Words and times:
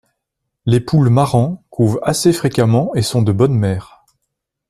Les 0.65 0.79
poules 0.79 1.09
Marans 1.11 1.63
couvent 1.69 1.99
assez 2.01 2.33
fréquemment 2.33 2.89
et 2.95 3.03
sont 3.03 3.21
de 3.21 3.31
bonnes 3.31 3.53
mères. 3.53 4.03